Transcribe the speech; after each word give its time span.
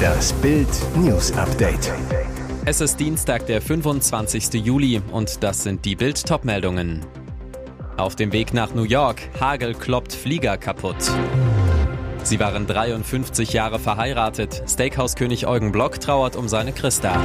Das 0.00 0.32
Bild 0.34 0.68
News 0.96 1.32
Update. 1.32 1.92
Es 2.64 2.80
ist 2.80 2.98
Dienstag, 2.98 3.46
der 3.46 3.60
25. 3.60 4.54
Juli 4.64 5.00
und 5.12 5.42
das 5.42 5.62
sind 5.62 5.84
die 5.84 5.96
Bild 5.96 6.22
meldungen 6.44 7.04
Auf 7.96 8.16
dem 8.16 8.32
Weg 8.32 8.54
nach 8.54 8.74
New 8.74 8.84
York, 8.84 9.20
Hagel 9.40 9.74
kloppt 9.74 10.12
Flieger 10.12 10.56
kaputt. 10.56 10.96
Sie 12.22 12.38
waren 12.38 12.66
53 12.66 13.52
Jahre 13.52 13.78
verheiratet. 13.78 14.62
Steakhouse-König 14.68 15.46
Eugen 15.46 15.72
Block 15.72 16.00
trauert 16.00 16.36
um 16.36 16.48
seine 16.48 16.72
Christa. 16.72 17.20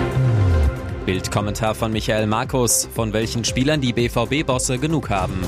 Bildkommentar 1.06 1.76
von 1.76 1.92
Michael 1.92 2.28
Markus, 2.28 2.88
von 2.94 3.14
welchen 3.14 3.44
Spielern 3.44 3.82
die 3.82 3.94
BVB-Bosse 3.94 4.80
genug 4.80 5.10
haben. 5.10 5.42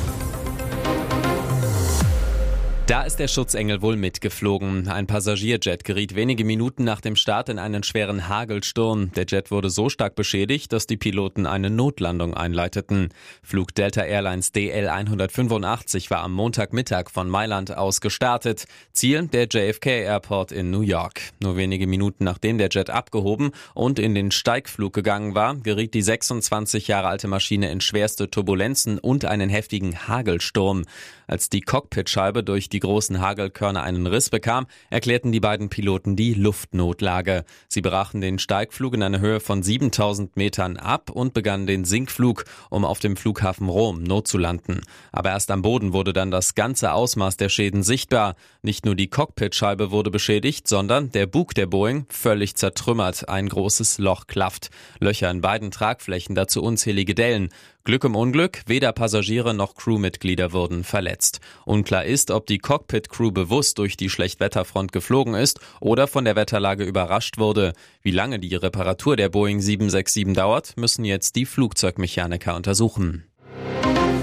Da 2.87 3.01
ist 3.01 3.17
der 3.17 3.27
Schutzengel 3.27 3.81
wohl 3.81 3.97
mitgeflogen. 3.97 4.87
Ein 4.87 5.07
Passagierjet 5.07 5.83
geriet 5.83 6.15
wenige 6.15 6.45
Minuten 6.45 6.85
nach 6.85 7.01
dem 7.01 7.17
Start 7.17 7.49
in 7.49 7.59
einen 7.59 7.83
schweren 7.83 8.29
Hagelsturm. 8.29 9.11
Der 9.11 9.25
Jet 9.25 9.51
wurde 9.51 9.69
so 9.69 9.89
stark 9.89 10.15
beschädigt, 10.15 10.71
dass 10.71 10.87
die 10.87 10.95
Piloten 10.95 11.47
eine 11.47 11.69
Notlandung 11.69 12.33
einleiteten. 12.33 13.09
Flug 13.43 13.75
Delta 13.75 14.03
Airlines 14.03 14.53
DL 14.53 14.87
185 14.87 16.09
war 16.11 16.21
am 16.21 16.31
Montagmittag 16.31 17.09
von 17.11 17.29
Mailand 17.29 17.75
aus 17.75 17.99
gestartet. 17.99 18.67
Ziel 18.93 19.27
der 19.27 19.47
JFK 19.47 19.87
Airport 19.87 20.53
in 20.53 20.71
New 20.71 20.79
York. 20.79 21.19
Nur 21.41 21.57
wenige 21.57 21.87
Minuten 21.87 22.23
nachdem 22.23 22.57
der 22.57 22.69
Jet 22.69 22.89
abgehoben 22.89 23.51
und 23.73 23.99
in 23.99 24.15
den 24.15 24.31
Steigflug 24.31 24.93
gegangen 24.93 25.35
war, 25.35 25.55
geriet 25.55 25.93
die 25.93 26.01
26 26.01 26.87
Jahre 26.87 27.09
alte 27.09 27.27
Maschine 27.27 27.69
in 27.69 27.81
schwerste 27.81 28.31
Turbulenzen 28.31 28.97
und 28.97 29.25
einen 29.25 29.49
heftigen 29.49 30.07
Hagelsturm. 30.07 30.85
Als 31.27 31.49
die 31.49 31.59
Cockpitscheibe 31.59 32.41
durch 32.41 32.69
die 32.69 32.76
großen 32.79 33.19
Hagelkörner 33.19 33.83
einen 33.83 34.07
Riss 34.07 34.29
bekam, 34.29 34.67
erklärten 34.89 35.31
die 35.31 35.39
beiden 35.39 35.69
Piloten 35.69 36.15
die 36.15 36.33
Luftnotlage. 36.33 37.45
Sie 37.67 37.81
brachen 37.81 38.21
den 38.21 38.39
Steigflug 38.39 38.93
in 38.93 39.03
einer 39.03 39.19
Höhe 39.19 39.39
von 39.39 39.63
7000 39.63 40.37
Metern 40.37 40.77
ab 40.77 41.09
und 41.09 41.33
begannen 41.33 41.67
den 41.67 41.85
Sinkflug, 41.85 42.45
um 42.69 42.85
auf 42.85 42.99
dem 42.99 43.17
Flughafen 43.17 43.69
Rom 43.69 44.03
notzulanden. 44.03 44.81
Aber 45.11 45.29
erst 45.29 45.51
am 45.51 45.61
Boden 45.61 45.93
wurde 45.93 46.13
dann 46.13 46.31
das 46.31 46.55
ganze 46.55 46.93
Ausmaß 46.93 47.37
der 47.37 47.49
Schäden 47.49 47.83
sichtbar. 47.83 48.35
Nicht 48.61 48.85
nur 48.85 48.95
die 48.95 49.09
Cockpitscheibe 49.09 49.91
wurde 49.91 50.11
beschädigt, 50.11 50.67
sondern 50.67 51.11
der 51.11 51.27
Bug 51.27 51.53
der 51.53 51.67
Boeing 51.67 52.05
völlig 52.09 52.55
zertrümmert. 52.55 53.29
Ein 53.29 53.49
großes 53.49 53.97
Loch 53.97 54.27
klafft. 54.27 54.69
Löcher 54.99 55.31
in 55.31 55.41
beiden 55.41 55.71
Tragflächen, 55.71 56.35
dazu 56.35 56.61
unzählige 56.61 57.15
Dellen. 57.15 57.49
Glück 57.87 58.03
im 58.03 58.17
Unglück, 58.17 58.63
weder 58.65 58.91
Passagiere 58.91 59.53
noch 59.53 59.73
Crewmitglieder 59.75 60.51
wurden 60.51 60.83
verletzt. 60.83 61.39
Unklar 61.63 62.03
ist, 62.03 62.31
ob 62.31 62.45
die 62.45 62.57
Cockpit-Crew 62.57 63.31
bewusst 63.31 63.77
durch 63.77 63.95
die 63.95 64.09
Schlechtwetterfront 64.09 64.91
geflogen 64.91 65.35
ist 65.35 65.61
oder 65.79 66.07
von 66.07 66.25
der 66.25 66.35
Wetterlage 66.35 66.83
überrascht 66.83 67.37
wurde. 67.37 67.71
Wie 68.01 68.11
lange 68.11 68.39
die 68.39 68.53
Reparatur 68.53 69.15
der 69.15 69.29
Boeing 69.29 69.61
767 69.61 70.33
dauert, 70.33 70.75
müssen 70.75 71.05
jetzt 71.05 71.37
die 71.37 71.45
Flugzeugmechaniker 71.45 72.57
untersuchen. 72.57 73.23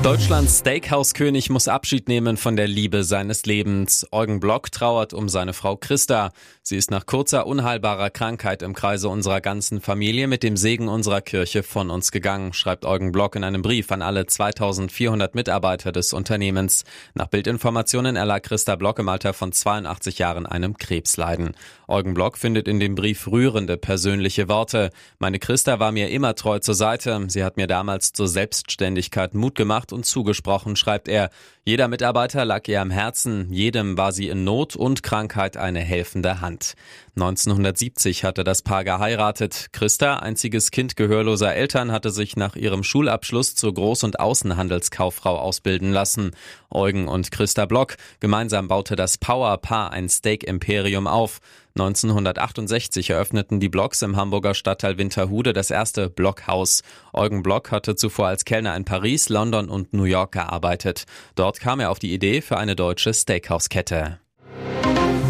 Deutschlands 0.05 0.59
Steakhouse-König 0.59 1.49
muss 1.49 1.67
Abschied 1.67 2.09
nehmen 2.09 2.37
von 2.37 2.57
der 2.57 2.69
Liebe 2.69 3.05
seines 3.05 3.47
Lebens. 3.47 4.07
Eugen 4.13 4.39
Block 4.39 4.71
trauert 4.71 5.15
um 5.15 5.31
seine 5.31 5.55
Frau 5.55 5.79
Christa. 5.79 6.33
Sie 6.67 6.79
ist 6.79 6.91
nach 6.91 7.05
kurzer 7.05 7.47
unheilbarer 7.47 8.09
Krankheit 8.09 8.63
im 8.63 8.73
Kreise 8.73 9.11
unserer 9.11 9.43
ganzen 9.43 9.83
Familie 9.83 10.29
mit 10.29 10.43
dem 10.43 10.57
Segen 10.57 10.89
unserer 10.89 11.21
Kirche 11.21 11.63
von 11.63 11.91
uns 11.91 12.11
gegangen, 12.11 12.55
schreibt 12.55 12.87
Eugen 12.87 13.13
Block 13.13 13.37
in 13.37 13.45
einem 13.45 13.61
Brief 13.61 13.93
an 13.93 14.01
alle 14.01 14.25
2400 14.25 15.35
Mitarbeiter 15.35 15.93
des 15.93 16.15
Unternehmens. 16.15 16.85
Nach 17.13 17.27
Bildinformationen 17.27 18.17
erlag 18.17 18.45
Christa 18.45 18.77
Block 18.77 18.99
im 18.99 19.11
Alter 19.11 19.35
von 19.35 19.53
82 19.53 20.19
Jahren 20.19 20.47
einem 20.47 20.79
Krebsleiden. 20.79 21.55
Eugen 21.87 22.15
Block 22.15 22.39
findet 22.39 22.67
in 22.67 22.81
dem 22.81 22.95
Brief 22.95 23.27
rührende 23.27 23.77
persönliche 23.77 24.49
Worte. 24.49 24.89
Meine 25.19 25.41
Christa 25.41 25.81
war 25.81 25.93
mir 25.93 26.09
immer 26.09 26.35
treu 26.35 26.61
zur 26.61 26.75
Seite. 26.75 27.27
Sie 27.29 27.45
hat 27.45 27.59
mir 27.59 27.67
damals 27.67 28.15
zur 28.15 28.27
Selbstständigkeit 28.27 29.35
Mut 29.35 29.55
gemacht 29.55 29.93
und 29.93 30.07
zugesprochen, 30.07 30.77
schreibt 30.77 31.09
er. 31.09 31.29
Jeder 31.67 31.89
Mitarbeiter 31.89 32.45
lag 32.45 32.69
ihr 32.69 32.83
am 32.83 32.91
Herzen, 32.91 33.51
jedem 33.51 33.97
war 33.97 34.13
sie 34.13 34.29
in 34.29 34.45
Not 34.45 34.77
und 34.77 35.03
Krankheit 35.03 35.57
eine 35.57 35.81
helfende 35.81 36.43
Hand. 36.43 36.75
1970 37.17 38.25
hatte 38.25 38.43
das 38.43 38.63
Paar 38.63 38.83
geheiratet. 38.83 39.69
Christa, 39.71 40.17
einziges 40.17 40.73
Kind 40.73 40.97
gehörloser 40.97 41.55
Eltern, 41.55 41.93
hatte 41.93 42.11
sich 42.11 42.35
nach 42.37 42.57
ihrem 42.57 42.83
Schulabschluss 42.83 43.55
zur 43.55 43.71
Groß- 43.71 44.05
und 44.05 44.19
Außenhandelskauffrau 44.19 45.39
ausbilden 45.39 45.93
lassen. 45.93 46.33
Eugen 46.71 47.07
und 47.07 47.31
Christa 47.31 47.67
Block 47.67 47.97
gemeinsam 48.19 48.67
baute 48.67 48.97
das 48.97 49.17
Power-Paar 49.19 49.93
ein 49.93 50.09
Steak-Imperium 50.09 51.07
auf. 51.07 51.39
1968 51.77 53.11
eröffneten 53.11 53.61
die 53.61 53.69
Blocks 53.69 54.03
im 54.03 54.17
Hamburger 54.17 54.55
Stadtteil 54.55 54.99
Winterhude 54.99 55.53
das 55.53 55.71
erste 55.71 56.11
Blockhaus. 56.11 56.83
Eugen 57.13 57.45
Block 57.45 57.71
hatte 57.71 57.95
zuvor 57.95 58.27
als 58.27 58.45
Kellner 58.45 58.77
in 58.77 58.85
Paris, 58.85 59.29
London 59.29 59.69
und 59.69 59.93
New 59.93 60.05
York 60.05 60.33
gearbeitet. 60.33 61.05
Dort 61.37 61.61
kam 61.61 61.79
er 61.79 61.93
auf 61.93 62.01
die 62.01 62.13
Idee 62.13 62.41
für 62.41 62.59
eine 62.59 62.75
deutsche 62.75 63.15
Steakhouse-Kette. 63.15 64.19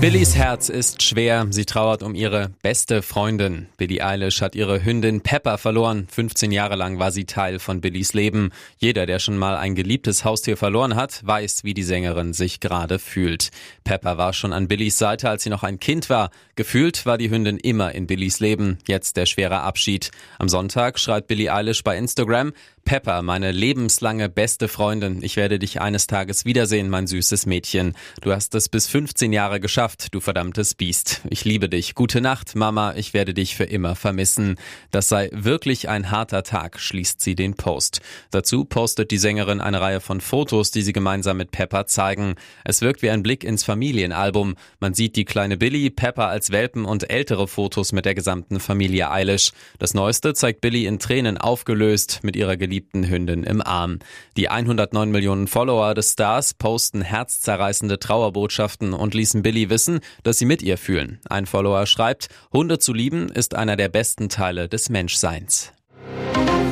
Billys 0.05 0.37
Herz 0.37 0.69
ist 0.69 1.03
schwer. 1.03 1.47
Sie 1.49 1.65
trauert 1.65 2.03
um 2.03 2.15
ihre 2.15 2.51
beste 2.61 3.01
Freundin. 3.01 3.69
Billie 3.79 4.05
Eilish 4.05 4.43
hat 4.43 4.55
ihre 4.55 4.85
Hündin 4.85 5.23
Pepper 5.23 5.57
verloren. 5.57 6.07
15 6.11 6.53
Jahre 6.53 6.77
lang 6.77 6.99
war 6.99 7.11
sie 7.11 7.25
Teil 7.25 7.59
von 7.59 7.81
Billys 7.81 8.13
Leben. 8.13 8.51
Jeder, 8.77 9.07
der 9.07 9.19
schon 9.19 9.39
mal 9.39 9.57
ein 9.57 9.75
geliebtes 9.75 10.23
Haustier 10.23 10.59
verloren 10.59 10.95
hat, 10.95 11.25
weiß, 11.25 11.65
wie 11.65 11.73
die 11.73 11.83
Sängerin 11.83 12.35
sich 12.35 12.61
gerade 12.61 12.99
fühlt. 12.99 13.49
Pepper 13.85 14.19
war 14.19 14.35
schon 14.35 14.53
an 14.53 14.69
Billys 14.69 14.99
Seite, 14.99 15.31
als 15.31 15.43
sie 15.43 15.49
noch 15.49 15.63
ein 15.63 15.81
Kind 15.81 16.11
war. 16.11 16.29
Gefühlt 16.55 17.07
war 17.07 17.17
die 17.17 17.31
Hündin 17.31 17.57
immer 17.57 17.95
in 17.95 18.07
Billys 18.07 18.41
Leben. 18.41 18.77
Jetzt 18.87 19.17
der 19.17 19.25
schwere 19.25 19.63
Abschied. 19.63 20.11
Am 20.39 20.51
Sonntag 20.51 20.99
schreibt 20.99 21.29
Billie 21.29 21.51
Eilish 21.51 21.83
bei 21.83 21.97
Instagram, 21.97 22.53
Pepper, 22.85 23.23
meine 23.23 23.51
lebenslange 23.51 24.29
beste 24.29 24.69
Freundin, 24.69 25.23
ich 25.23 25.37
werde 25.37 25.59
dich 25.59 25.81
eines 25.81 26.07
Tages 26.07 26.45
wiedersehen, 26.45 26.91
mein 26.91 27.07
süßes 27.07 27.47
Mädchen. 27.47 27.95
Du 28.21 28.31
hast 28.33 28.55
es 28.55 28.69
bis 28.69 28.89
15 28.89 29.33
Jahre 29.33 29.59
geschafft, 29.59 29.94
du 30.13 30.21
verdammtes 30.21 30.75
Biest. 30.75 31.23
Ich 31.31 31.45
liebe 31.45 31.69
dich. 31.69 31.95
Gute 31.95 32.21
Nacht, 32.21 32.55
Mama, 32.57 32.95
ich 32.97 33.15
werde 33.15 33.35
dich 33.35 33.57
für 33.57 33.65
immer 33.65 33.95
vermissen. 33.95 34.57
Das 34.91 35.09
sei 35.09 35.31
wirklich 35.33 35.89
ein 35.89 36.11
harter 36.11 36.43
Tag, 36.43 36.81
schließt 36.81 37.21
sie 37.21 37.35
den 37.35 37.55
Post. 37.55 38.01
Dazu 38.31 38.65
postet 38.65 39.11
die 39.11 39.19
Sängerin 39.19 39.61
eine 39.61 39.81
Reihe 39.81 40.01
von 40.01 40.21
Fotos, 40.21 40.71
die 40.71 40.83
sie 40.83 40.93
gemeinsam 40.93 41.37
mit 41.37 41.51
Pepper 41.51 41.87
zeigen. 41.87 42.35
Es 42.65 42.83
wirkt 42.83 43.03
wie 43.03 43.11
ein 43.11 43.23
Blick 43.23 43.45
ins 43.45 43.65
Familienalbum. 43.65 44.57
Man 44.81 44.95
sieht 44.95 45.17
die 45.17 45.25
kleine 45.25 45.57
Billy, 45.57 45.91
Pepper 45.91 46.29
als 46.29 46.51
Welpen 46.51 46.85
und 46.85 47.11
ältere 47.11 47.49
Fotos 47.49 47.93
mit 47.93 48.05
der 48.05 48.15
gesamten 48.15 48.61
Familie 48.61 49.11
Eilish. 49.11 49.53
Das 49.79 49.95
neueste 49.95 50.35
zeigt 50.35 50.61
Billy 50.61 50.87
in 50.87 50.99
Tränen 50.99 51.39
aufgelöst 51.39 52.21
mit 52.23 52.37
ihrer 52.37 52.57
geliebten 52.57 53.09
Hündin 53.09 53.45
im 53.45 53.63
Arm. 53.63 54.01
Die 54.37 54.49
109 54.49 55.11
Millionen 55.11 55.47
Follower 55.47 55.95
des 55.95 56.13
Stars 56.13 56.55
posten 56.55 57.03
herzzerreißende 57.03 57.99
Trauerbotschaften 57.99 58.93
und 58.93 59.15
ließen 59.15 59.43
Billy 59.43 59.71
wissen, 59.71 59.84
dass 60.23 60.39
sie 60.39 60.47
mit 60.47 60.63
ihr 60.63 60.79
fühlen. 60.79 61.21
Ein 61.29 61.47
Follower 61.47 61.87
schreibt, 61.87 62.29
Hunde 62.53 62.79
zu 62.79 62.93
lieben 62.93 63.29
ist 63.29 63.55
einer 63.55 63.77
der 63.77 63.89
besten 63.89 64.29
Teile 64.29 64.69
des 64.69 64.89
Menschseins. 64.89 65.73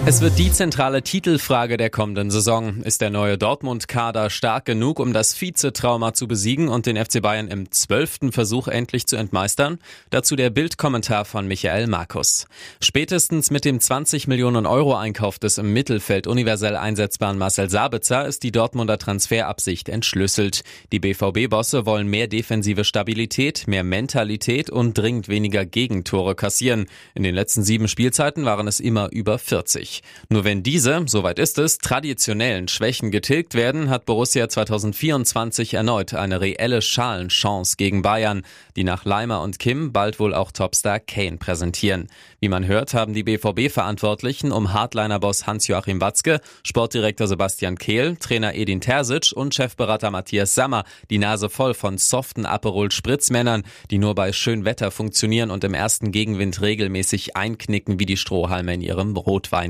Es 0.04 0.20
wird 0.20 0.36
die 0.36 0.50
zentrale 0.50 1.02
Titelfrage 1.02 1.76
der 1.76 1.88
kommenden 1.88 2.32
Saison. 2.32 2.82
Ist 2.82 3.00
der 3.00 3.10
neue 3.10 3.38
Dortmund-Kader 3.38 4.30
stark 4.30 4.64
genug, 4.64 4.98
um 4.98 5.12
das 5.12 5.40
Vizetrauma 5.40 6.12
zu 6.12 6.26
besiegen 6.26 6.68
und 6.68 6.86
den 6.86 6.96
FC 6.96 7.22
Bayern 7.22 7.46
im 7.46 7.70
zwölften 7.70 8.32
Versuch 8.32 8.66
endlich 8.66 9.06
zu 9.06 9.14
entmeistern? 9.14 9.78
Dazu 10.10 10.34
der 10.34 10.50
Bildkommentar 10.50 11.24
von 11.24 11.46
Michael 11.46 11.86
Markus. 11.86 12.46
Spätestens 12.80 13.52
mit 13.52 13.64
dem 13.64 13.78
20 13.78 14.26
Millionen 14.26 14.66
Euro 14.66 14.96
Einkauf 14.96 15.38
des 15.38 15.58
im 15.58 15.72
Mittelfeld 15.72 16.26
universell 16.26 16.76
einsetzbaren 16.76 17.38
Marcel 17.38 17.70
Sabitzer 17.70 18.26
ist 18.26 18.42
die 18.42 18.52
Dortmunder 18.52 18.98
Transferabsicht 18.98 19.88
entschlüsselt. 19.88 20.62
Die 20.90 20.98
BVB-Bosse 20.98 21.86
wollen 21.86 22.08
mehr 22.08 22.26
defensive 22.26 22.82
Stabilität, 22.84 23.68
mehr 23.68 23.84
Mentalität 23.84 24.68
und 24.68 24.98
dringend 24.98 25.28
weniger 25.28 25.64
Gegentore 25.64 26.34
kassieren. 26.34 26.86
In 27.14 27.22
den 27.22 27.36
letzten 27.36 27.62
sieben 27.62 27.86
Spielzeiten 27.86 28.44
waren 28.44 28.66
es 28.66 28.80
immer 28.80 29.10
über 29.12 29.38
40. 29.38 29.81
Nur 30.28 30.44
wenn 30.44 30.62
diese, 30.62 31.04
soweit 31.06 31.38
ist 31.38 31.58
es, 31.58 31.78
traditionellen 31.78 32.68
Schwächen 32.68 33.10
getilgt 33.10 33.54
werden, 33.54 33.90
hat 33.90 34.06
Borussia 34.06 34.48
2024 34.48 35.74
erneut 35.74 36.14
eine 36.14 36.40
reelle 36.40 36.82
Schalenchance 36.82 37.76
gegen 37.76 38.02
Bayern, 38.02 38.42
die 38.76 38.84
nach 38.84 39.04
Leimer 39.04 39.42
und 39.42 39.58
Kim 39.58 39.92
bald 39.92 40.20
wohl 40.20 40.34
auch 40.34 40.52
Topstar 40.52 41.00
Kane 41.00 41.36
präsentieren. 41.36 42.08
Wie 42.40 42.48
man 42.48 42.66
hört, 42.66 42.94
haben 42.94 43.14
die 43.14 43.22
BVB-Verantwortlichen 43.22 44.52
um 44.52 44.72
Hardliner-Boss 44.72 45.46
Hans-Joachim 45.46 46.00
Watzke, 46.00 46.40
Sportdirektor 46.62 47.26
Sebastian 47.26 47.76
Kehl, 47.76 48.16
Trainer 48.16 48.54
Edin 48.54 48.80
Terzic 48.80 49.32
und 49.34 49.54
Chefberater 49.54 50.10
Matthias 50.10 50.54
Sammer 50.54 50.84
die 51.10 51.18
Nase 51.18 51.48
voll 51.48 51.74
von 51.74 51.98
soften 51.98 52.46
Aperol-Spritzmännern, 52.46 53.62
die 53.90 53.98
nur 53.98 54.14
bei 54.14 54.32
schön 54.32 54.64
Wetter 54.64 54.90
funktionieren 54.90 55.50
und 55.50 55.64
im 55.64 55.74
ersten 55.74 56.12
Gegenwind 56.12 56.60
regelmäßig 56.60 57.36
einknicken 57.36 57.98
wie 57.98 58.06
die 58.06 58.16
Strohhalme 58.16 58.74
in 58.74 58.80
ihrem 58.80 59.14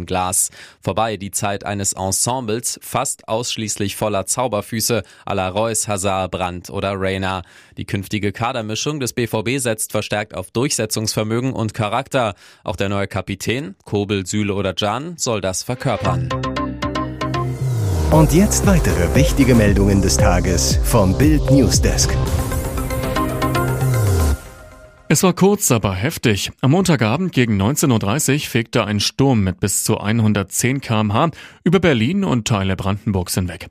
Rotweinglas. 0.03 0.13
Glas. 0.13 0.51
Vorbei 0.81 1.17
die 1.17 1.31
Zeit 1.31 1.65
eines 1.65 1.95
Ensembles, 1.95 2.79
fast 2.83 3.29
ausschließlich 3.29 3.97
voller 3.97 4.27
Zauberfüße 4.27 5.03
à 5.25 5.35
la 5.35 5.49
Reus, 5.49 5.89
Hazard, 5.89 6.31
Brandt 6.31 6.71
oder 6.71 6.95
Reina. 6.97 7.43
Die 7.77 7.87
künftige 7.87 8.33
Kadermischung 8.33 9.01
des 9.01 9.13
BVB 9.13 9.59
setzt 9.59 9.93
verstärkt 9.93 10.35
auf 10.35 10.51
Durchsetzungsvermögen 10.51 11.53
und 11.53 11.75
Charakter. 11.75 12.35
Auch 12.63 12.77
der 12.77 12.89
neue 12.89 13.07
Kapitän, 13.07 13.75
Kobel, 13.85 14.27
Süle 14.27 14.55
oder 14.55 14.75
Can, 14.75 15.17
soll 15.17 15.41
das 15.41 15.63
verkörpern. 15.63 16.29
Und 18.11 18.35
jetzt 18.35 18.67
weitere 18.67 19.15
wichtige 19.15 19.55
Meldungen 19.55 20.03
des 20.03 20.19
Tages 20.19 20.79
vom 20.85 21.17
Bild 21.17 21.51
Newsdesk. 21.51 22.15
Es 25.13 25.23
war 25.23 25.35
kurz, 25.35 25.71
aber 25.71 25.95
heftig. 25.95 26.53
Am 26.63 26.71
Montagabend 26.71 27.33
gegen 27.33 27.61
19.30 27.61 28.33
Uhr 28.33 28.41
fegte 28.49 28.87
ein 28.87 28.99
Sturm 28.99 29.45
mit 29.45 29.61
bis 29.61 29.85
zu 29.85 30.01
110 30.01 30.81
kmh 30.81 31.33
über 31.65 31.81
Berlin 31.81 32.25
und 32.25 32.49
Teile 32.49 32.77
Brandenburgs 32.77 33.35
hinweg. 33.35 33.69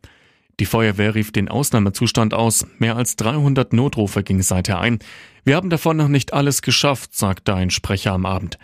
Die 0.60 0.68
Feuerwehr 0.68 1.16
rief 1.16 1.32
den 1.32 1.50
Ausnahmezustand 1.50 2.36
aus. 2.36 2.68
Mehr 2.78 2.96
als 2.96 3.16
300 3.16 3.74
Notrufe 3.74 4.22
gingen 4.22 4.44
seither 4.44 4.80
ein. 4.80 5.00
Wir 5.44 5.56
haben 5.56 5.72
davon 5.72 5.98
noch 5.98 6.10
nicht 6.10 6.32
alles 6.32 6.62
geschafft, 6.62 7.16
sagte 7.16 7.56
ein 7.56 7.72
Sprecher 7.72 8.12
am 8.12 8.28
Abend. 8.28 8.60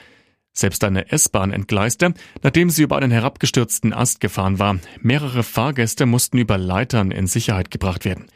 Selbst 0.54 0.84
eine 0.84 1.12
S-Bahn 1.12 1.52
entgleiste, 1.52 2.14
nachdem 2.44 2.70
sie 2.70 2.84
über 2.84 2.98
einen 2.98 3.10
herabgestürzten 3.10 3.92
Ast 3.92 4.20
gefahren 4.20 4.60
war. 4.60 4.78
Mehrere 5.02 5.42
Fahrgäste 5.42 6.06
mussten 6.06 6.38
über 6.38 6.60
Leitern 6.60 7.10
in 7.10 7.26
Sicherheit 7.26 7.72
gebracht 7.72 8.06
werden. 8.06 8.28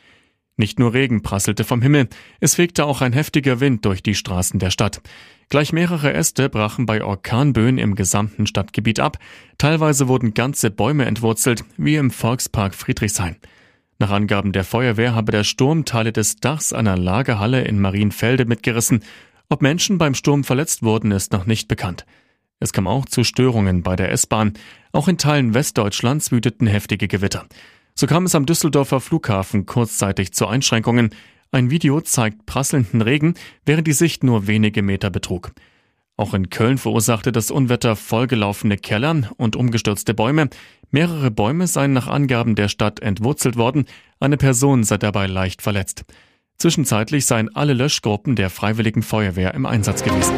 Nicht 0.62 0.78
nur 0.78 0.94
Regen 0.94 1.24
prasselte 1.24 1.64
vom 1.64 1.82
Himmel, 1.82 2.08
es 2.40 2.54
fegte 2.54 2.86
auch 2.86 3.02
ein 3.02 3.14
heftiger 3.14 3.60
Wind 3.60 3.84
durch 3.84 4.04
die 4.04 4.14
Straßen 4.14 4.60
der 4.60 4.70
Stadt. 4.70 5.02
Gleich 5.50 5.74
mehrere 5.74 6.14
Äste 6.14 6.50
brachen 6.50 6.86
bei 6.86 7.04
Orkanböen 7.04 7.80
im 7.80 7.96
gesamten 7.96 8.46
Stadtgebiet 8.46 9.00
ab. 9.00 9.18
Teilweise 9.58 10.08
wurden 10.08 10.36
ganze 10.36 10.70
Bäume 10.70 11.06
entwurzelt, 11.06 11.66
wie 11.78 11.96
im 11.96 12.12
Volkspark 12.12 12.76
Friedrichshain. 12.76 13.38
Nach 13.98 14.12
Angaben 14.12 14.52
der 14.52 14.64
Feuerwehr 14.64 15.16
habe 15.16 15.32
der 15.32 15.44
Sturm 15.44 15.84
Teile 15.84 16.12
des 16.12 16.36
Dachs 16.36 16.74
einer 16.74 16.96
Lagerhalle 16.96 17.64
in 17.64 17.82
Marienfelde 17.82 18.46
mitgerissen 18.46 19.02
ob 19.52 19.62
Menschen 19.62 19.98
beim 19.98 20.14
Sturm 20.14 20.46
verletzt 20.46 20.82
wurden, 20.82 21.12
ist 21.12 21.34
noch 21.34 21.46
nicht 21.46 21.68
bekannt. 21.68 22.06
Es 22.62 22.72
kam 22.72 22.88
auch 22.88 23.06
zu 23.06 23.26
Störungen 23.26 23.84
bei 23.84 23.98
der 23.98 24.10
S-Bahn. 24.14 24.54
Auch 24.94 25.10
in 25.10 25.18
Teilen 25.18 25.54
Westdeutschlands 25.54 26.32
wüteten 26.32 26.68
heftige 26.68 27.10
Gewitter. 27.10 27.48
So 28.02 28.08
kam 28.08 28.26
es 28.26 28.34
am 28.34 28.48
Düsseldorfer 28.48 29.00
Flughafen 29.00 29.68
kurzzeitig 29.68 30.34
zu 30.34 30.48
Einschränkungen. 30.48 31.12
Ein 31.52 31.70
Video 31.70 32.02
zeigt 32.02 32.48
prasselnden 32.48 33.04
Regen, 33.04 33.36
während 33.64 33.86
die 33.86 33.94
Sicht 33.94 34.24
nur 34.24 34.48
wenige 34.48 34.82
Meter 34.82 35.12
betrug. 35.12 35.52
Auch 36.18 36.34
in 36.34 36.50
Köln 36.50 36.80
verursachte 36.80 37.32
das 37.32 37.52
Unwetter 37.52 37.96
vollgelaufene 37.96 38.78
Keller 38.78 39.30
und 39.38 39.56
umgestürzte 39.56 40.16
Bäume. 40.16 40.50
Mehrere 40.90 41.30
Bäume 41.30 41.68
seien 41.68 41.94
nach 41.94 42.08
Angaben 42.08 42.56
der 42.56 42.70
Stadt 42.70 43.02
entwurzelt 43.02 43.56
worden. 43.56 43.86
Eine 44.20 44.38
Person 44.38 44.84
sei 44.84 44.98
dabei 44.98 45.28
leicht 45.28 45.62
verletzt. 45.62 46.04
Zwischenzeitlich 46.58 47.28
seien 47.28 47.56
alle 47.56 47.74
Löschgruppen 47.74 48.36
der 48.36 48.50
Freiwilligen 48.50 49.04
Feuerwehr 49.04 49.54
im 49.54 49.68
Einsatz 49.68 50.04
gewesen. 50.04 50.34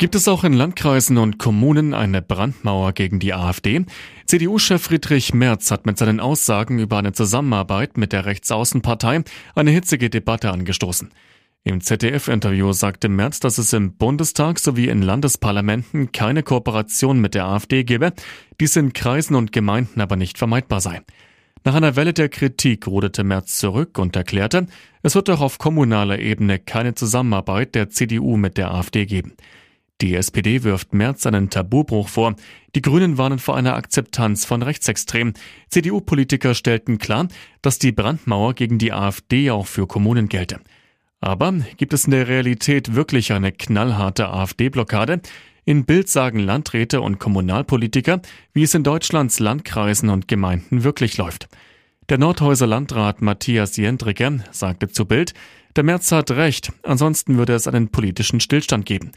Gibt 0.00 0.14
es 0.14 0.28
auch 0.28 0.44
in 0.44 0.54
Landkreisen 0.54 1.18
und 1.18 1.38
Kommunen 1.38 1.92
eine 1.92 2.22
Brandmauer 2.22 2.94
gegen 2.94 3.18
die 3.18 3.34
AfD? 3.34 3.84
CDU-Chef 4.24 4.80
Friedrich 4.80 5.34
Merz 5.34 5.70
hat 5.70 5.84
mit 5.84 5.98
seinen 5.98 6.20
Aussagen 6.20 6.78
über 6.78 6.96
eine 6.96 7.12
Zusammenarbeit 7.12 7.98
mit 7.98 8.14
der 8.14 8.24
Rechtsaußenpartei 8.24 9.24
eine 9.54 9.70
hitzige 9.70 10.08
Debatte 10.08 10.52
angestoßen. 10.52 11.10
Im 11.64 11.82
ZDF-Interview 11.82 12.72
sagte 12.72 13.10
Merz, 13.10 13.40
dass 13.40 13.58
es 13.58 13.74
im 13.74 13.98
Bundestag 13.98 14.58
sowie 14.58 14.88
in 14.88 15.02
Landesparlamenten 15.02 16.12
keine 16.12 16.42
Kooperation 16.42 17.20
mit 17.20 17.34
der 17.34 17.44
AfD 17.44 17.84
gebe, 17.84 18.14
dies 18.58 18.76
in 18.76 18.94
Kreisen 18.94 19.34
und 19.34 19.52
Gemeinden 19.52 20.00
aber 20.00 20.16
nicht 20.16 20.38
vermeidbar 20.38 20.80
sei. 20.80 21.02
Nach 21.62 21.74
einer 21.74 21.94
Welle 21.94 22.14
der 22.14 22.30
Kritik 22.30 22.86
ruderte 22.86 23.22
Merz 23.22 23.58
zurück 23.58 23.98
und 23.98 24.16
erklärte, 24.16 24.66
es 25.02 25.14
wird 25.14 25.28
auch 25.28 25.42
auf 25.42 25.58
kommunaler 25.58 26.20
Ebene 26.20 26.58
keine 26.58 26.94
Zusammenarbeit 26.94 27.74
der 27.74 27.90
CDU 27.90 28.38
mit 28.38 28.56
der 28.56 28.72
AfD 28.72 29.04
geben. 29.04 29.34
Die 30.00 30.14
SPD 30.14 30.62
wirft 30.62 30.94
Merz 30.94 31.26
einen 31.26 31.50
Tabubruch 31.50 32.08
vor. 32.08 32.34
Die 32.74 32.80
Grünen 32.80 33.18
warnen 33.18 33.38
vor 33.38 33.56
einer 33.56 33.74
Akzeptanz 33.74 34.46
von 34.46 34.62
Rechtsextremen. 34.62 35.34
CDU-Politiker 35.68 36.54
stellten 36.54 36.98
klar, 36.98 37.28
dass 37.60 37.78
die 37.78 37.92
Brandmauer 37.92 38.54
gegen 38.54 38.78
die 38.78 38.92
AfD 38.92 39.50
auch 39.50 39.66
für 39.66 39.86
Kommunen 39.86 40.30
gelte. 40.30 40.60
Aber 41.20 41.52
gibt 41.76 41.92
es 41.92 42.06
in 42.06 42.12
der 42.12 42.28
Realität 42.28 42.94
wirklich 42.94 43.32
eine 43.32 43.52
knallharte 43.52 44.28
AfD-Blockade? 44.30 45.20
In 45.66 45.84
Bild 45.84 46.08
sagen 46.08 46.38
Landräte 46.38 47.02
und 47.02 47.18
Kommunalpolitiker, 47.18 48.22
wie 48.54 48.62
es 48.62 48.74
in 48.74 48.82
Deutschlands 48.82 49.38
Landkreisen 49.38 50.08
und 50.08 50.28
Gemeinden 50.28 50.82
wirklich 50.82 51.18
läuft. 51.18 51.48
Der 52.08 52.16
Nordhäuser 52.16 52.66
Landrat 52.66 53.20
Matthias 53.20 53.76
Jendricke 53.76 54.42
sagte 54.50 54.88
zu 54.88 55.04
Bild, 55.04 55.34
der 55.76 55.84
Merz 55.84 56.10
hat 56.10 56.30
recht, 56.32 56.72
ansonsten 56.82 57.36
würde 57.36 57.54
es 57.54 57.68
einen 57.68 57.90
politischen 57.90 58.40
Stillstand 58.40 58.86
geben. 58.86 59.12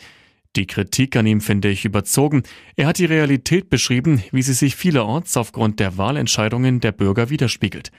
Die 0.55 0.67
Kritik 0.67 1.15
an 1.15 1.25
ihm 1.25 1.41
finde 1.41 1.69
ich 1.69 1.83
überzogen. 1.83 2.43
Er 2.75 2.85
hat 2.85 2.99
die 2.99 3.05
Realität 3.05 3.69
beschrieben, 3.69 4.23
wie 4.31 4.43
sie 4.43 4.53
sich 4.53 4.75
vielerorts 4.75 5.35
aufgrund 5.35 5.79
der 5.79 5.97
Wahlentscheidungen 5.97 6.79
der 6.79 6.91
Bürger 6.91 7.29
widerspiegelt. 7.29 7.91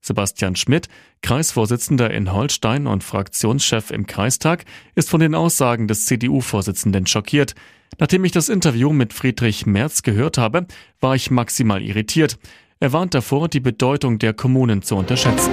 Sebastian 0.00 0.56
Schmidt, 0.56 0.88
Kreisvorsitzender 1.22 2.10
in 2.10 2.32
Holstein 2.32 2.86
und 2.86 3.04
Fraktionschef 3.04 3.90
im 3.90 4.06
Kreistag, 4.06 4.64
ist 4.94 5.10
von 5.10 5.20
den 5.20 5.34
Aussagen 5.34 5.88
des 5.88 6.06
CDU-Vorsitzenden 6.06 7.06
schockiert. 7.06 7.54
Nachdem 7.98 8.24
ich 8.24 8.32
das 8.32 8.48
Interview 8.48 8.92
mit 8.92 9.12
Friedrich 9.12 9.66
Merz 9.66 10.02
gehört 10.02 10.38
habe, 10.38 10.66
war 11.00 11.14
ich 11.14 11.30
maximal 11.30 11.82
irritiert. 11.82 12.38
Er 12.80 12.92
warnt 12.92 13.14
davor, 13.14 13.48
die 13.48 13.60
Bedeutung 13.60 14.18
der 14.18 14.32
Kommunen 14.32 14.82
zu 14.82 14.96
unterschätzen. 14.96 15.52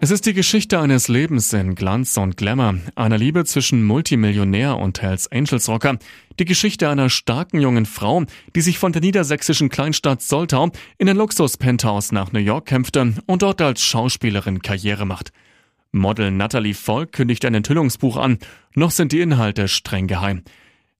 Es 0.00 0.12
ist 0.12 0.26
die 0.26 0.32
Geschichte 0.32 0.78
eines 0.78 1.08
Lebens 1.08 1.52
in 1.52 1.74
Glanz 1.74 2.16
und 2.18 2.36
Glamour, 2.36 2.78
einer 2.94 3.18
Liebe 3.18 3.44
zwischen 3.44 3.82
Multimillionär 3.82 4.78
und 4.78 5.02
Hells 5.02 5.26
Angels 5.32 5.68
Rocker, 5.68 5.98
die 6.38 6.44
Geschichte 6.44 6.88
einer 6.88 7.10
starken 7.10 7.60
jungen 7.60 7.84
Frau, 7.84 8.22
die 8.54 8.60
sich 8.60 8.78
von 8.78 8.92
der 8.92 9.02
niedersächsischen 9.02 9.70
Kleinstadt 9.70 10.22
Soltau 10.22 10.70
in 10.98 11.08
ein 11.08 11.16
Luxus-Penthouse 11.16 12.12
nach 12.12 12.30
New 12.30 12.38
York 12.38 12.66
kämpfte 12.66 13.14
und 13.26 13.42
dort 13.42 13.60
als 13.60 13.82
Schauspielerin 13.82 14.62
Karriere 14.62 15.04
macht. 15.04 15.32
Model 15.90 16.30
Natalie 16.30 16.74
Volk 16.74 17.10
kündigt 17.10 17.44
ein 17.44 17.54
Enthüllungsbuch 17.54 18.18
an, 18.18 18.38
noch 18.76 18.92
sind 18.92 19.10
die 19.10 19.20
Inhalte 19.20 19.66
streng 19.66 20.06
geheim. 20.06 20.42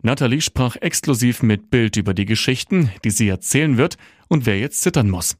Natalie 0.02 0.40
sprach 0.40 0.74
exklusiv 0.74 1.44
mit 1.44 1.70
Bild 1.70 1.96
über 1.96 2.14
die 2.14 2.26
Geschichten, 2.26 2.90
die 3.04 3.10
sie 3.10 3.28
erzählen 3.28 3.76
wird 3.76 3.96
und 4.26 4.44
wer 4.44 4.58
jetzt 4.58 4.82
zittern 4.82 5.08
muss. 5.08 5.36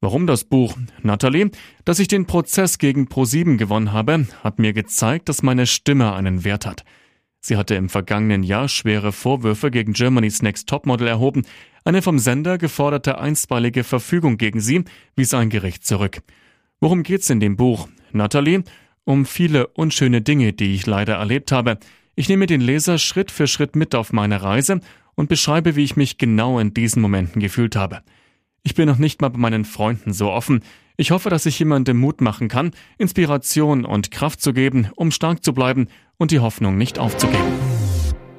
Warum 0.00 0.26
das 0.26 0.44
Buch? 0.44 0.76
Natalie, 1.02 1.50
dass 1.86 1.98
ich 1.98 2.08
den 2.08 2.26
Prozess 2.26 2.76
gegen 2.78 3.08
ProSieben 3.08 3.56
gewonnen 3.56 3.92
habe, 3.92 4.26
hat 4.44 4.58
mir 4.58 4.74
gezeigt, 4.74 5.28
dass 5.28 5.42
meine 5.42 5.66
Stimme 5.66 6.12
einen 6.12 6.44
Wert 6.44 6.66
hat. 6.66 6.84
Sie 7.40 7.56
hatte 7.56 7.76
im 7.76 7.88
vergangenen 7.88 8.42
Jahr 8.42 8.68
schwere 8.68 9.12
Vorwürfe 9.12 9.70
gegen 9.70 9.94
Germany's 9.94 10.42
Next 10.42 10.68
Topmodel 10.68 11.06
erhoben. 11.06 11.46
Eine 11.84 12.02
vom 12.02 12.18
Sender 12.18 12.58
geforderte 12.58 13.18
einstweilige 13.18 13.84
Verfügung 13.84 14.36
gegen 14.36 14.60
sie 14.60 14.84
wies 15.14 15.32
ein 15.32 15.48
Gericht 15.48 15.86
zurück. 15.86 16.18
Worum 16.80 17.02
geht's 17.02 17.30
in 17.30 17.40
dem 17.40 17.56
Buch? 17.56 17.88
Natalie? 18.12 18.64
Um 19.04 19.24
viele 19.24 19.68
unschöne 19.68 20.20
Dinge, 20.20 20.52
die 20.52 20.74
ich 20.74 20.84
leider 20.86 21.14
erlebt 21.14 21.52
habe. 21.52 21.78
Ich 22.16 22.28
nehme 22.28 22.46
den 22.46 22.60
Leser 22.60 22.98
Schritt 22.98 23.30
für 23.30 23.46
Schritt 23.46 23.76
mit 23.76 23.94
auf 23.94 24.12
meine 24.12 24.42
Reise 24.42 24.80
und 25.14 25.28
beschreibe, 25.28 25.76
wie 25.76 25.84
ich 25.84 25.96
mich 25.96 26.18
genau 26.18 26.58
in 26.58 26.74
diesen 26.74 27.00
Momenten 27.00 27.40
gefühlt 27.40 27.76
habe. 27.76 28.02
Ich 28.66 28.74
bin 28.74 28.88
noch 28.88 28.98
nicht 28.98 29.20
mal 29.20 29.28
bei 29.28 29.38
meinen 29.38 29.64
Freunden 29.64 30.12
so 30.12 30.28
offen. 30.32 30.60
Ich 30.96 31.12
hoffe, 31.12 31.30
dass 31.30 31.46
ich 31.46 31.56
jemandem 31.56 31.98
Mut 31.98 32.20
machen 32.20 32.48
kann, 32.48 32.72
Inspiration 32.98 33.84
und 33.84 34.10
Kraft 34.10 34.42
zu 34.42 34.52
geben, 34.52 34.88
um 34.96 35.12
stark 35.12 35.44
zu 35.44 35.54
bleiben 35.54 35.86
und 36.16 36.32
die 36.32 36.40
Hoffnung 36.40 36.76
nicht 36.76 36.98
aufzugeben. 36.98 37.44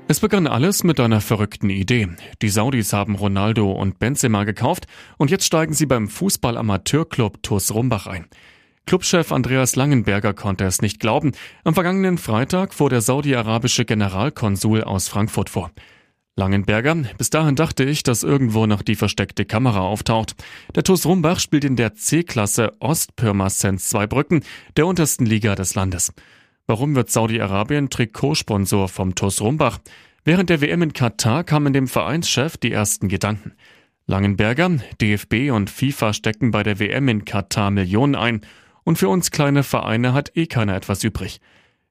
Es 0.09 0.19
begann 0.19 0.45
alles 0.45 0.83
mit 0.83 0.99
einer 0.99 1.21
verrückten 1.21 1.69
Idee. 1.69 2.09
Die 2.41 2.49
Saudis 2.49 2.91
haben 2.91 3.15
Ronaldo 3.15 3.71
und 3.71 3.99
Benzema 3.99 4.43
gekauft 4.43 4.87
und 5.17 5.31
jetzt 5.31 5.45
steigen 5.45 5.73
sie 5.73 5.85
beim 5.85 6.09
Fußball-Amateurclub 6.09 7.41
TuS 7.41 7.73
Rumbach 7.73 8.07
ein. 8.07 8.25
Clubchef 8.85 9.31
Andreas 9.31 9.77
Langenberger 9.77 10.33
konnte 10.33 10.65
es 10.65 10.81
nicht 10.81 10.99
glauben. 10.99 11.31
Am 11.63 11.73
vergangenen 11.73 12.17
Freitag 12.17 12.73
fuhr 12.73 12.89
der 12.89 12.99
saudi-arabische 12.99 13.85
Generalkonsul 13.85 14.83
aus 14.83 15.07
Frankfurt 15.07 15.49
vor. 15.49 15.71
Langenberger, 16.37 16.95
bis 17.17 17.31
dahin 17.31 17.55
dachte 17.55 17.83
ich, 17.83 18.03
dass 18.03 18.21
irgendwo 18.21 18.67
noch 18.67 18.83
die 18.83 18.95
versteckte 18.95 19.43
Kamera 19.43 19.79
auftaucht. 19.79 20.35
Der 20.75 20.83
TuS 20.83 21.07
Rumbach 21.07 21.39
spielt 21.39 21.65
in 21.65 21.75
der 21.75 21.95
C-Klasse 21.95 22.73
Ostpirmasens 22.79 23.89
Zweibrücken, 23.89 24.43
der 24.77 24.85
untersten 24.85 25.25
Liga 25.25 25.55
des 25.55 25.73
Landes. 25.73 26.13
Warum 26.67 26.93
wird 26.95 27.09
Saudi-Arabien 27.09 27.89
Trikotsponsor 27.89 28.87
vom 28.87 29.15
TuS 29.15 29.41
Rumbach? 29.41 29.79
Während 30.23 30.51
der 30.51 30.61
WM 30.61 30.83
in 30.83 30.93
Katar 30.93 31.43
kamen 31.43 31.73
dem 31.73 31.87
Vereinschef 31.87 32.55
die 32.57 32.71
ersten 32.71 33.07
Gedanken. 33.07 33.53
Langenberger, 34.05 34.77
DFB 35.01 35.49
und 35.51 35.71
FIFA 35.71 36.13
stecken 36.13 36.51
bei 36.51 36.61
der 36.61 36.79
WM 36.79 37.07
in 37.07 37.25
Katar 37.25 37.71
Millionen 37.71 38.15
ein 38.15 38.41
und 38.83 38.99
für 38.99 39.09
uns 39.09 39.31
kleine 39.31 39.63
Vereine 39.63 40.13
hat 40.13 40.37
eh 40.37 40.45
keiner 40.45 40.75
etwas 40.75 41.03
übrig. 41.03 41.41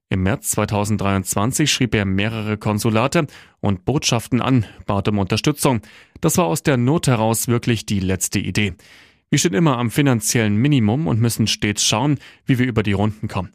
Im 0.09 0.23
März 0.23 0.53
2023 0.53 1.71
schrieb 1.71 1.95
er 1.95 2.05
mehrere 2.05 2.59
Konsulate 2.59 3.27
und 3.61 3.85
Botschaften 3.85 4.41
an, 4.41 4.65
bat 4.87 5.09
um 5.09 5.19
Unterstützung. 5.19 5.81
Das 6.21 6.39
war 6.39 6.47
aus 6.47 6.63
der 6.63 6.77
Not 6.77 7.09
heraus 7.09 7.49
wirklich 7.49 7.87
die 7.87 7.99
letzte 7.99 8.39
Idee. 8.39 8.75
Wir 9.31 9.41
stehen 9.41 9.55
immer 9.55 9.79
am 9.79 9.91
finanziellen 9.91 10.57
Minimum 10.57 11.09
und 11.09 11.21
müssen 11.21 11.49
stets 11.49 11.85
schauen, 11.85 12.19
wie 12.45 12.61
wir 12.61 12.67
über 12.67 12.85
die 12.85 12.93
Runden 12.93 13.27
kommen. 13.27 13.51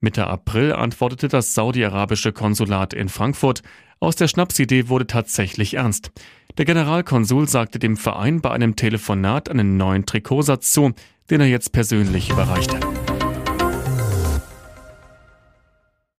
Mitte 0.00 0.26
April 0.26 0.72
antwortete 0.72 1.28
das 1.28 1.54
saudi-arabische 1.54 2.32
Konsulat 2.32 2.92
in 2.92 3.08
Frankfurt, 3.08 3.62
aus 4.00 4.16
der 4.16 4.28
Schnapsidee 4.28 4.88
wurde 4.88 5.06
tatsächlich 5.06 5.74
ernst. 5.74 6.10
Der 6.58 6.64
Generalkonsul 6.64 7.48
sagte 7.48 7.78
dem 7.78 7.96
Verein 7.96 8.40
bei 8.40 8.50
einem 8.50 8.76
Telefonat 8.76 9.48
einen 9.48 9.76
neuen 9.76 10.06
Trikotsatz 10.06 10.72
zu, 10.72 10.92
den 11.30 11.40
er 11.40 11.46
jetzt 11.46 11.72
persönlich 11.72 12.30
überreichte. 12.30 12.80